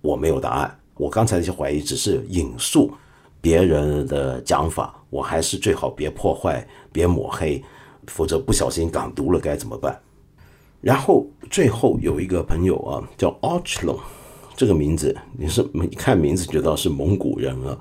[0.00, 0.78] 我没有答案。
[0.94, 2.92] 我刚才那些怀疑只是引述
[3.40, 7.60] 别人的讲法，我还是最好别破坏，别抹黑。
[8.06, 10.00] 否则不小心港独了该怎么办？
[10.80, 13.98] 然后最后有一个朋友啊，叫 Ochlong，
[14.56, 15.60] 这个名字你是
[15.90, 17.78] 一看名字就知道是蒙古人啊。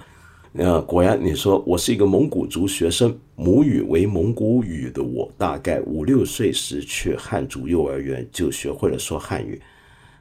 [0.54, 9.62] 呃，果然你说我是一个蒙古族学生，母语为蒙古语的我，大概五六岁时去汉族幼儿园就学会了说汉语。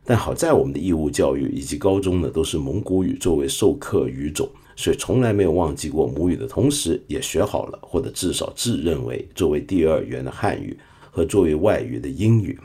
[0.05, 4.47] 但好在我们的义务教育以及高中呢，都是蒙古语作为授课语种。
[4.77, 10.77] 所以从来没有忘记过母语的同时，也学好了，或者至少自认为作为第二语言的汉语
[11.17, 12.59] 和作为外语的英语。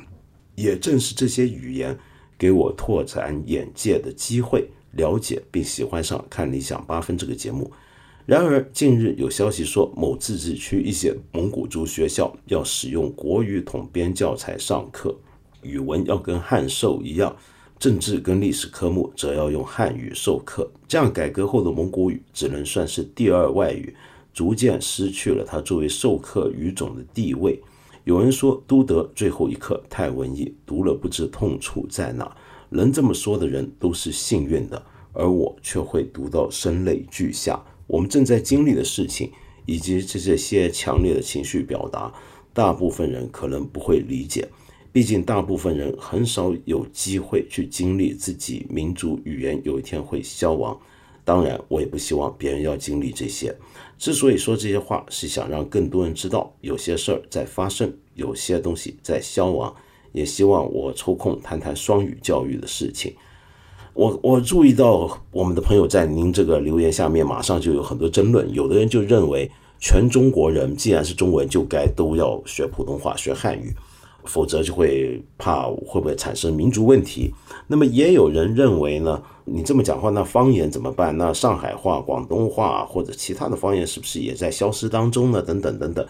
[0.55, 1.97] 也正是这些语言
[2.37, 7.71] 给我拓展眼界的机会，了解并喜欢上看理想八分这个节目。
[8.25, 15.15] 然而近日有消息说，某自治区一些蒙古族学校要使用国语统编教材上课，
[15.61, 17.33] 语文要跟汉授一样。
[17.79, 23.95] 政治跟历史科目则要用汉语授课，这样改革后的蒙古语只能算是第二外语，
[24.33, 27.57] 逐渐失去了它作为授课语种的地位。
[28.03, 32.35] 有人说，都德最后一课太文艺，读了不知痛处在哪。
[32.69, 34.83] 能这么说的人都是幸运的，
[35.13, 37.61] 而我却会读到声泪俱下。
[37.85, 39.29] 我们正在经历的事情，
[39.65, 42.11] 以及这这些强烈的情绪表达，
[42.53, 44.47] 大部分人可能不会理解。
[44.91, 50.77] 毕竟大部分人很少有机会去经历自己民族语言有一天会消亡。
[51.23, 53.55] 当然，我也不希望别人要经历这些。
[54.01, 59.71] 之所以说这些话，是想让更多人知道，有些事儿在发生，有些东西在消亡。
[60.11, 63.13] 也希望我抽空谈谈双语教育的事情。
[63.93, 68.51] 我我注意到我们的朋友在您这个留言下面，马上就有很多争论。
[68.51, 73.71] 有的人就认为，全中国人既然是中文，就该都要学普通话、学汉语。
[74.25, 77.33] 否则就会怕会不会产生民族问题。
[77.67, 81.17] 那么也有人认为呢，你这么讲话，那方言怎么办？
[81.17, 85.41] 那上海话、广东话或者其他的方言是不是也在消失当中呢？
[85.41, 86.05] 等等等等。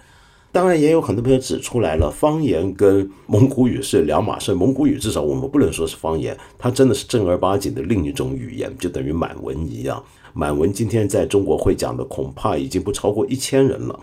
[0.54, 4.54] 当然也有很多朋友指出来了，方言跟蒙古语是两码事。
[4.54, 10.04] 蒙古语至少我们不能说是方言，它真的是正儿八经的另一种语言，就等于满文一样。
[10.34, 13.98] 满文今天在中国会讲的恐怕已经不超过一千人了，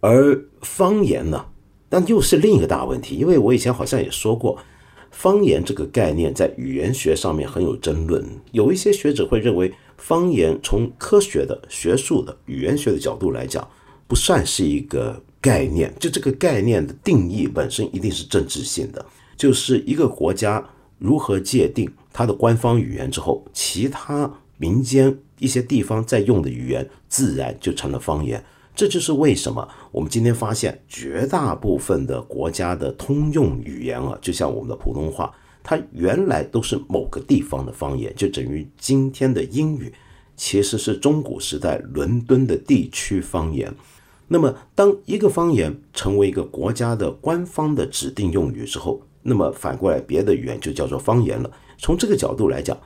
[0.00, 1.44] 而方言呢？
[1.88, 4.58] 但又是另一个大问题，因为我以前好像也说过，
[5.10, 8.24] 方言这个概念在语言学上面很有争论。
[8.52, 13.66] 有一些学者会认为，方言从科学的、学术的、语言学的角度来讲，
[14.06, 15.94] 不算是一个概念。
[15.98, 20.62] 就这个概念的定义本身一定是政治性的，就是一个国家
[20.98, 28.44] 如何界定它的官方语言之后，其他民间一些地方在用的语言，自然就成了方言。
[28.76, 35.34] 这就是为什么我们今天发现绝大部分的国家的通用语言啊，就像我们的普通话，
[35.64, 39.90] 它原来都是某个地方的方言，就等于今天的英语
[40.36, 43.74] 其实是中古时代伦敦的地区方言。
[44.28, 51.50] 那么，当一个方言成为一个国家的官方的指定用语之后，那么反过来别的语言就叫做方言了。
[51.78, 52.76] 从这个角度来讲。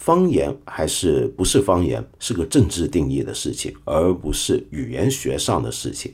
[0.00, 6.10] 方言还是不是方言，是个政治定义的事情，而不是语言学上的事情。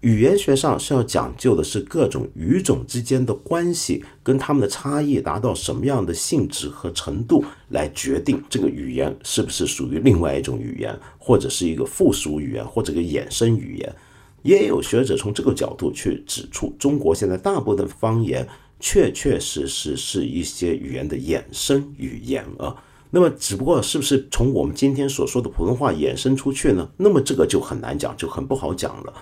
[0.00, 13.94] 语言学上是要讲究的是各种语种之间的关系跟它们的差异达到什么样的性质和程度，来决定这个语言是不是属于另外一种语言，或者是一个附属语言，或者个衍生语言。
[14.42, 18.44] 也有学者从这个角度去指出，中国现在大部分方言
[18.80, 22.74] 确确实实是一些语言的衍生语言啊。
[23.10, 26.86] 那么，只不过是不是从我们今天所说的普通话衍生出去呢？
[26.98, 29.12] 那么这个就很难讲，就很不好讲了。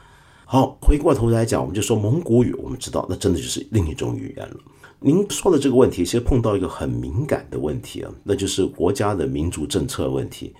[0.44, 4.56] 好，回过头来讲，我们就说蒙古语，我们知道那真的就是另一种语言了。
[4.98, 10.52] 您说的这个问题，其实碰到一个很敏感的问题啊，那就是国家的民族政策问题。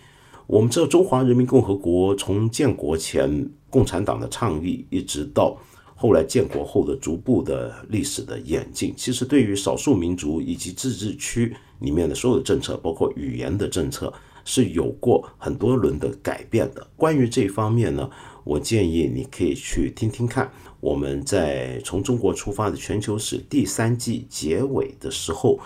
[0.47, 5.59] 我们知道，中华人民共和国从建国前共产党的倡议，一直到
[5.97, 11.53] 后来建国后的逐步的历史的演进，其实对于少数民族以及自治区。
[11.81, 14.13] 里面的所有的政策，包括语言的政策，
[14.45, 16.87] 是有过很多轮的改变的。
[16.97, 18.11] 关于这方面呢，
[18.45, 20.51] 我建议你可以去听听看。
[20.81, 25.59] 我们在从中国出发的全球史第三季结尾的时候，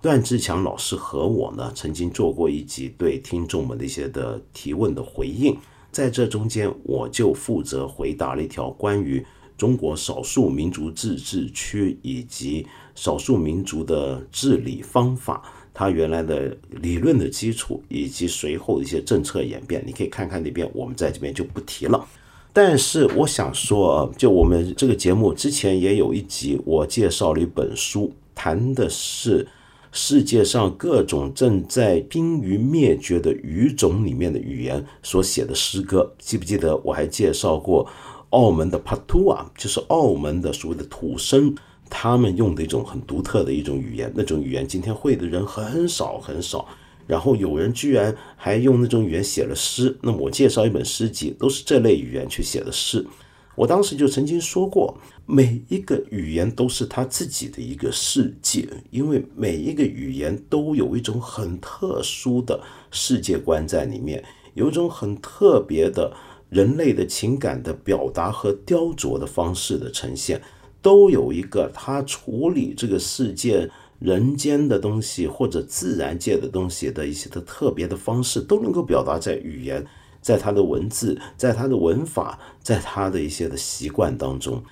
[0.00, 5.56] 段志强老师和我呢曾经做过一集对听众们的一些的提问的回应。
[5.90, 9.24] 在这中间，我就负责回答了一条关于
[9.56, 15.42] 中国少数民族自治区以及少数民族的治理方法。
[15.78, 22.04] 它原来的理论的基础以及随后的一些政策演变，你可以看看那边，我们在这边就不提了。
[22.52, 29.46] 但是我想说，就我们这个节目之前也有一集，我介绍了一本书，谈的是
[29.92, 36.12] 世界上各种正在濒于灭绝的语种里面的语言所写的诗歌。
[36.18, 37.88] 记不记得我还介绍过
[38.30, 41.54] 澳门的帕图啊，就是澳门的所谓的土生。
[41.90, 46.66] 他们用的一种很独特的一种语言，那种语言今天会的人很少很少。
[47.06, 49.96] 然后有人居然还用那种语言写了诗。
[50.02, 53.06] 那么我介绍一本诗集，都是这类语言去写的诗。
[53.54, 64.22] 我当时就曾经说过，每一个语言都是他自己的一个世界，因为每一个语言都有一种很特殊的世界观在里面，
[64.52, 66.14] 有一种很特别的
[66.50, 70.40] 人类的情感的表达和雕琢的方式的呈现。
[70.88, 79.84] 都有一个他处理这个世界人间的东西或者自然界的东西的一些的特别的方式，都能够表达在语言，
[80.22, 84.62] 在他的文字，在他的文法，在他的一些的习惯当中。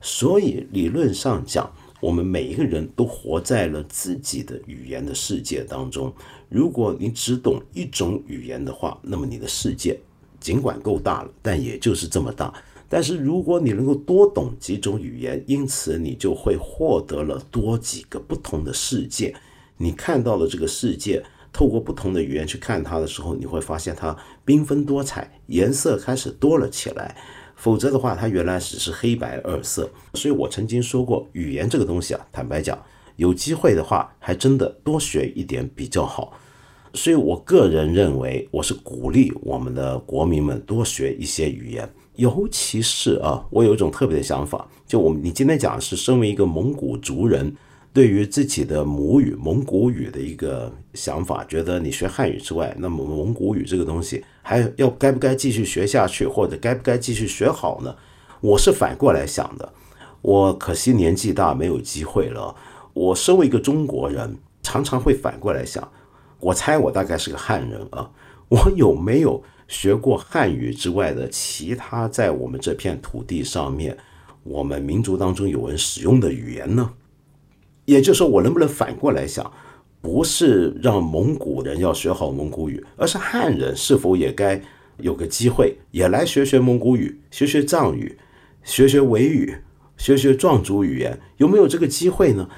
[0.00, 1.70] 所以理论上讲，
[2.00, 6.10] 我们每一个人都活在了自己的语言的世界当中。
[6.48, 10.00] 如果你只懂一种语言的话，那么你的世界
[10.40, 12.50] 尽管够大了，但也就是这么大。
[12.88, 19.34] 但是如果你能够多懂几种语言，因此你就会获得了多几个不同的世界。
[19.78, 27.16] 你看到了这个世界，透过不同的语言去看它的时候，你会发现它缤纷多彩，颜色开始多了起来。
[27.56, 29.90] 否则的话，它原来只是黑白二色。
[30.14, 32.78] 所以我曾经说过，语言这个东西啊，坦白讲，
[33.16, 36.38] 有机会的话，还真的多学一点比较好。
[36.96, 47.54] 所以我个人认为，我是鼓励我们的国民们多学一些语言，尤其是啊，我有一种特别的想法，就我们你今天讲的是身为一个蒙古族人。
[47.92, 57.96] 对于自己的母语蒙古语的一个想法，觉得你学汉语之外，那么蒙古语这个东西还要该不该继续学下去，或者该不该继续学好呢？
[58.42, 59.72] 我是反过来想的，
[60.20, 62.54] 我可惜年纪大没有机会了。
[62.92, 65.90] 我身为一个中国人，常常会反过来想，
[66.46, 68.08] 我猜我大概是个汉人啊，
[68.48, 73.96] 我有没有学过汉语之外的其他在我们这片土地上面，
[74.44, 76.92] 我们民族当中有人使用的语言呢？
[77.86, 79.50] 也就是说，我能不能反过来想，
[80.00, 84.62] 不是让蒙古人要学好蒙古语，而是汉人是否也该
[84.98, 88.16] 有个机会，也来学学蒙古语，学学藏语，
[88.62, 89.56] 学学维语，
[89.96, 92.48] 学学壮族语言，有没有这个机会呢？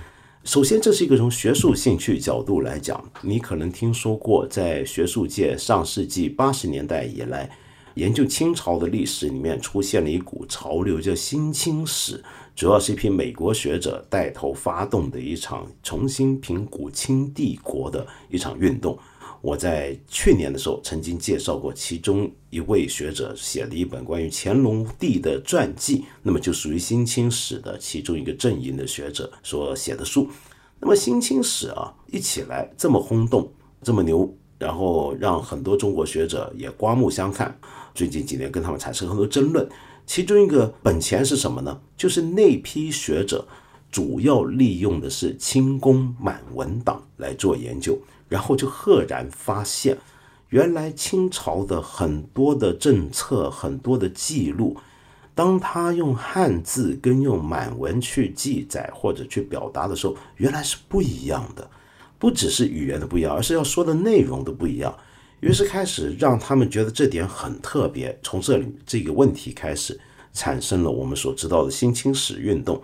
[0.49, 7.51] 首先，这是一个从学术兴趣角度来讲，你可能听说过，在学术界上世纪八十年代以来，
[7.96, 12.24] 研究清朝的历史里面出现了一股潮流，叫新清史。
[12.57, 18.99] 主要是一批美国学者带头发动的一场重新评估清帝国的一场运动。
[19.41, 30.28] 我在去年的时候曾经介绍过，其中一位学者写了一本关于乾隆帝的传记，那么就属于新清史的其中一个阵营的学者所写的书。
[30.80, 37.59] 那么新清史啊，一起来这么轰动，这么牛，然后让很多中国学者也刮目相看。
[37.95, 39.68] 最近几年跟他们产生很多争论。
[40.07, 41.80] 其中一个本钱是什么呢？
[41.97, 43.47] 就是那批学者
[43.91, 49.97] 主要利用的是清宫满文档来做研究，然后就赫然发现，
[50.51, 54.76] 原来清朝的很多的政策、很多的记录，
[55.34, 61.70] 当他用汉字跟用满文去记载或者去表达的时候，原来是不一样的，
[62.18, 64.95] 不只是语言的不一样，而是要说的内容的不一样。
[65.41, 69.99] 于是开始让他们觉得这点很特别，从这里这个问题开始
[70.32, 72.82] 产生了我们所知道的新清史运动。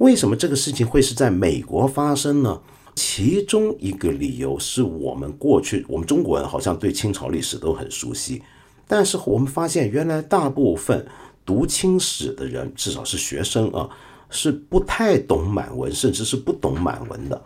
[0.00, 2.58] 为什么这个事情会是在美国发生呢？
[2.94, 8.42] 其中一个理由是我们过去我们中国人好像对清朝历史都很熟悉，
[8.88, 11.06] 但是我们发现原来大部分
[11.44, 13.90] 读清史的人，至少是学生啊，
[14.30, 17.40] 是不太懂满文，甚至是不懂满文的。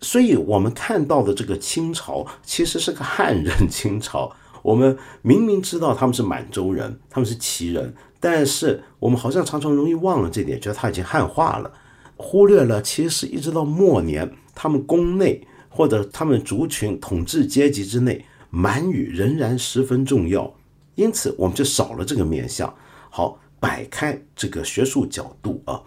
[0.00, 4.34] 所以，我们看到的这个清朝其实是个汉人清朝。
[4.62, 11.70] 我们明明知道他们是满洲人，他们是旗人，但是我们好像常常容易忘了这点，觉得他已经汉化了，
[12.18, 20.52] 忽略了其实一直到末年，他们宫内或者他们族群统治阶级之内，满语仍然十分重要。
[20.96, 22.72] 因此，我们就少了这个面相。
[23.08, 25.80] 好，摆开这个学术角度啊。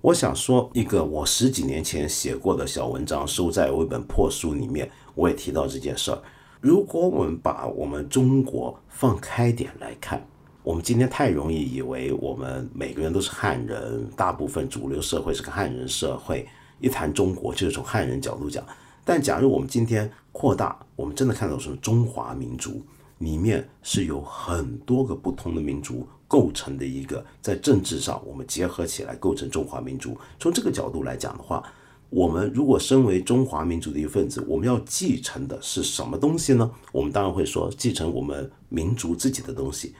[0.00, 6.22] 我想说一个我十几年前写过的小文章，收在我一本破书里面，我也提到这件事儿。
[6.60, 10.24] 如果我们把我们中国放开点来看，
[10.68, 16.46] 我们今天太容易以为我们每个人都是汉人，大部分主流社会是个汉人社会。
[16.78, 18.62] 一谈中国，就是从汉人角度讲。
[19.02, 22.82] 但假如我们今天扩大，我们真的看到什么中华民族
[23.16, 26.06] 里面是有很多个不同的民族。
[26.26, 30.14] 构成的一个在政治上，我们结合起来构成中华民族。
[30.38, 31.64] 从这个角度来讲的话，
[32.10, 36.70] 我们如果身为中华民族的一份子，我们要继承的是什么东西呢？
[36.92, 39.94] 我们当然会说继承我们民族自己的东西，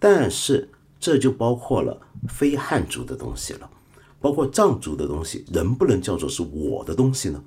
[0.00, 3.70] 但是这就包括了非汉族的东西了，
[4.20, 7.40] 包括藏族的东西，能不能叫做是我的东西呢？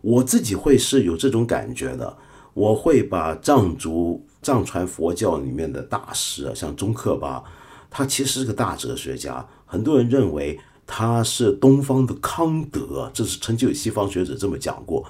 [0.00, 2.16] 我自己会是有这种感觉的，
[2.52, 7.42] 我会把藏族藏传佛教里面的大师啊，像宗喀巴。
[7.90, 15.04] 他其实是个大哲学家，很多人认为他是东方的康德，这是曾经有西方学者这么讲过。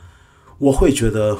[0.59, 1.37] 我会觉得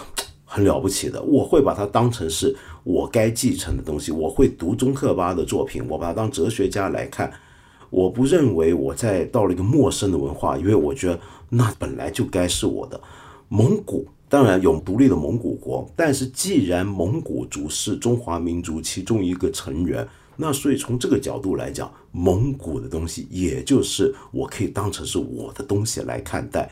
[0.55, 4.13] 很了不起的，我会把它当成是我该继承的东西。
[4.13, 7.29] 我会读宗克巴的作品，我把它当哲学家来看。
[7.91, 13.01] 我不认为我在到了一个陌生的文化，因为我觉得那本来就该是我的。
[13.49, 20.07] 蒙古当然有独立的蒙古国，但是既然蒙古族是中华民族其中一个成员。
[20.37, 26.71] 那所以从这个角度来讲，蒙古的东西，也就是我可以当成是我的东西来看待。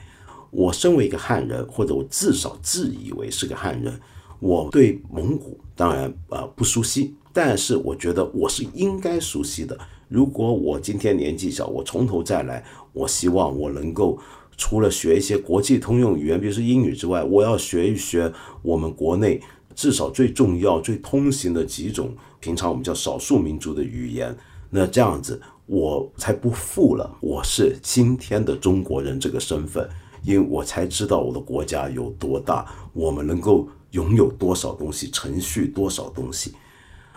[0.53, 3.99] 我身为一个汉人，或者我至少自以为是个汉人，
[4.39, 9.77] 我对蒙古当然呃不熟悉，但是我觉得我是应该熟悉的。
[10.09, 14.19] 如果我今天年纪小，我从头再来，我希望我能够
[14.59, 18.31] 除了学一些国际通用语言，比如说英语之外，我要学一学
[18.61, 19.41] 我们国内
[19.75, 22.15] 至少最重要、最通行的几种。
[22.41, 24.37] 平常我们叫少数民族的语言，
[24.69, 29.89] 那这样子我才不负了我是今天的中国人这个身份。
[30.23, 36.55] 因为我才知道我的国家有多大，我们能够拥有多少东西，程序多少东西。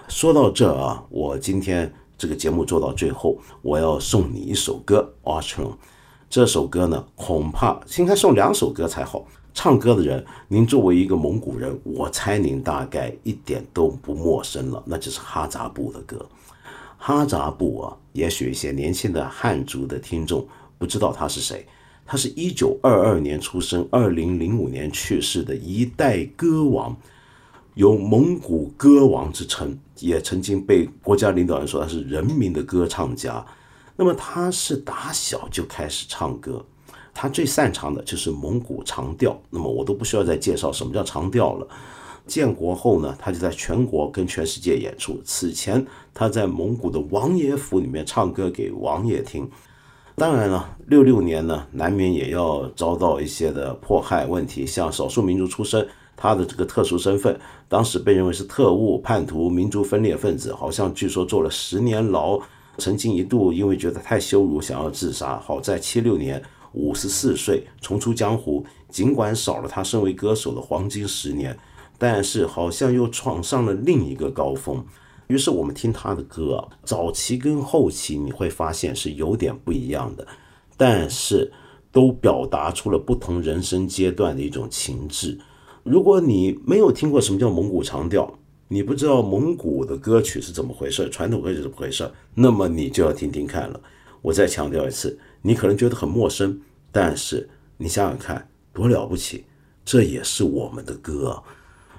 [0.07, 5.77] 说到这啊，我今天这个节目做到最后，我要送你一首歌《a s h r o n
[6.29, 9.25] 这首歌呢，恐怕应该送两首歌才好。
[9.53, 16.25] 唱歌的人，您作为一个蒙古人，我猜您大概一点都不陌生了，那就是哈扎布的歌。
[16.97, 20.45] 哈扎布啊，也许一些年轻的汉族的听众
[20.77, 21.65] 不知道他是谁。
[22.05, 26.95] 他是一九二二年出生，二零零五年去世的一代歌王，
[27.73, 33.43] 有蒙古歌王之称，也曾经被国家领导人说他是人民的歌唱家。
[33.97, 36.63] 那么他是打小就开始唱歌。
[37.11, 41.67] 他最擅长的就是蒙古长调，那么我都不需要再介绍什么叫长调了。
[42.27, 45.19] 建国后呢，他就在全国跟全世界演出。
[45.23, 45.83] 此前
[46.13, 49.49] 他在蒙古的王爷府里面唱歌给王爷听。
[50.15, 54.65] 当然了，六六年呢，难免也要遭到一些的迫害问题。
[54.65, 55.85] 像少数民族出身，
[56.15, 57.37] 他的这个特殊身份，
[57.67, 62.39] 当时被认为是特务、叛徒、民族分裂分子，好像据说坐了十年牢，
[62.77, 65.37] 曾经一度因为觉得太羞辱，想要自杀。
[65.39, 66.41] 好在七六年。
[66.77, 71.57] 五十四岁重出江湖，尽管少了他身为歌手的黄金十年，
[71.97, 74.85] 但是好像又闯上了另一个高峰。
[75.27, 80.27] 于是我们听他的歌，早期跟后期你会发现是有点不一样的，
[80.77, 81.51] 但是
[81.91, 85.39] 都表达出了不同人生阶段的一种情致。
[85.83, 93.79] 如果你没有听过什么叫蒙古长调，你不知道蒙古的歌曲是怎么回事，传统歌曲怎么回事，那么你就要听听看了。
[94.21, 95.17] 我再强调一次。
[95.43, 96.59] 你可能觉得很陌生，
[96.91, 97.47] 但是
[97.77, 99.45] 你想想看，多了不起！
[99.85, 101.43] 这也是我们的歌！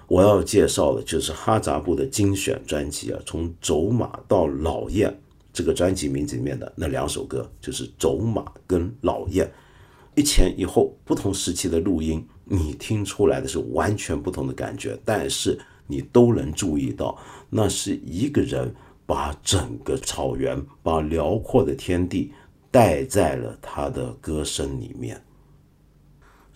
[0.08, 5.10] 我要介绍的就是哈扎布的精选专辑啊，从《走马》到《老燕》
[5.52, 9.46] 这个专辑名字里面的那两首歌，就是《走马》跟《老燕》，
[10.14, 17.18] 一前一后不同时期的录音，你听出来的是完全不同的感觉，但是你都能注意到，
[17.50, 22.32] 那是一个人把整个草原，把辽阔的天地。
[22.68, 25.18] 带在了他的歌声里面。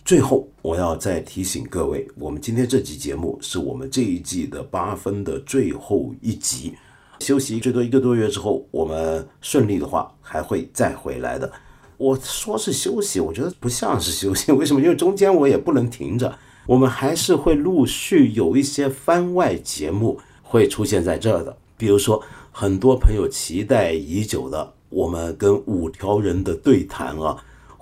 [0.03, 6.73] 最后，我要再提醒各位，我们今天这集节目是我们这一季的八分的最后一集。
[7.19, 11.49] 休息最多一个多月之后，我们顺利的话还会再回来的。
[11.97, 14.51] 我说是休息，我觉得不像是休息。
[14.51, 14.81] 为什么？
[14.81, 16.35] 因为中间我也不能停着，
[16.65, 21.55] 我们还是会陆续有一些番外节目会出现在这儿的。
[21.77, 22.21] 比如说，
[22.51, 24.73] 很多朋友期待已久的。
[24.89, 27.41] 我们跟五条人的对谈啊，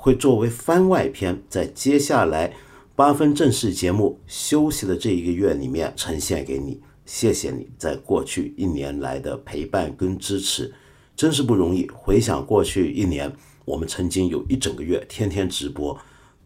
[0.10, 2.51] 会作为番外篇，在接下来
[2.95, 6.82] 八分正式节目休息的这一个月里面呈现给你。
[7.05, 10.74] 谢谢你在过去一年来的陪伴跟支持，
[11.16, 11.88] 真是不容易。
[11.93, 13.32] 回想过去一年，
[13.66, 15.95] 我们曾经有一整个月天天直播，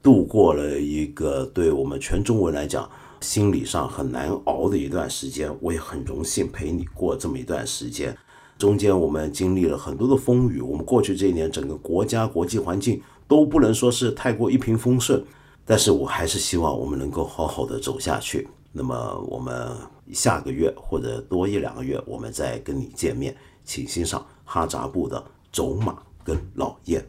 [0.01, 2.89] 度过了一个对我们全中文来讲
[3.22, 5.49] 心理上很难熬的一段时间。
[5.61, 8.14] 我也很荣幸陪你过这么一段时间。
[8.57, 15.24] 中间我们经历了很多的风雨，我们过去这一年整个国家国际环境都不能说是太过一平风顺，
[15.65, 19.76] 但是我还是希望我们能够好好的走下去，那么我们
[20.11, 27.05] 下个月或者多一两个月我们再跟你见面，请欣赏哈扎布的走马跟老燕。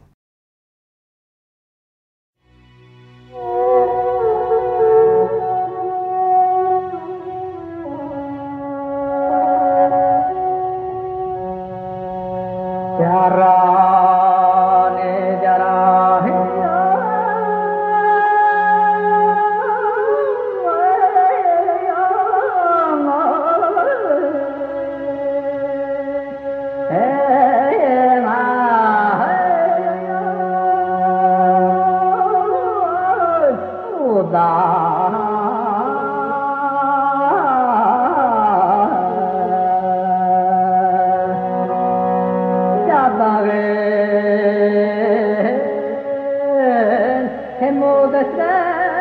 [47.85, 48.94] moda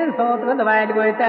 [0.00, 1.20] the salt and the wine with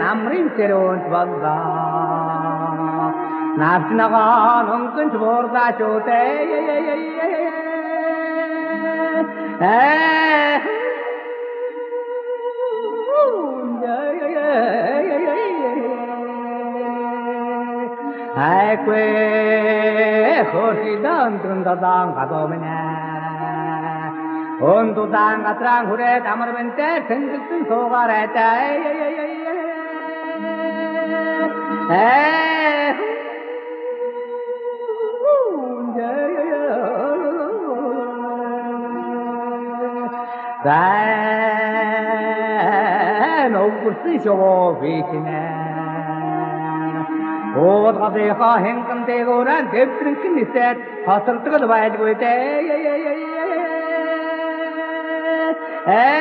[0.00, 0.48] Namrin
[18.84, 19.04] kwe
[20.52, 22.40] khorsi dan tun da dang ga do
[25.60, 28.48] trang hure tamar ben te sen tun so ga ra ta
[32.02, 32.90] eh
[40.64, 40.82] Da
[43.52, 45.59] no kursi shobo vitine
[47.58, 52.44] Уулгадынхаа хэнхэн дээгүүрэн дэвтрэнхэн нисээд хасардаг л байлгүй дээ.
[55.86, 56.20] Ээ.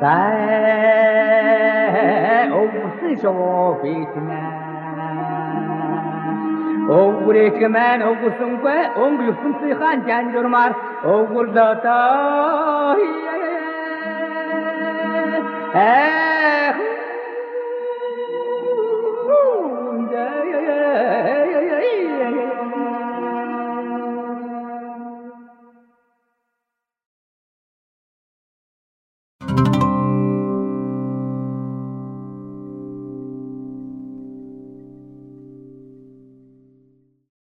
[0.00, 0.46] Даа
[2.60, 4.40] овсы шоо битнэ.
[6.96, 10.72] Овгүрэч мэн овгүсэнгүй өнгө юсэнсийн жанжурмаар
[11.04, 11.94] ओ गुरदाता
[12.98, 13.08] ही
[15.74, 16.15] है